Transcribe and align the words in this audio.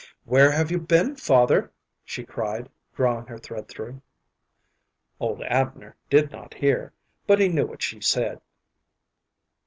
"Where 0.25 0.49
have 0.49 0.71
you 0.71 0.79
been, 0.79 1.15
father?" 1.15 1.71
she 2.03 2.23
cried, 2.23 2.69
drawing 2.95 3.27
her 3.27 3.37
thread 3.37 3.67
through. 3.67 4.01
Old 5.19 5.43
Abner 5.43 5.95
did 6.09 6.31
not 6.31 6.55
hear, 6.55 6.91
but 7.27 7.39
he 7.39 7.49
knew 7.49 7.67
what 7.67 7.83
she 7.83 8.01
said. 8.01 8.41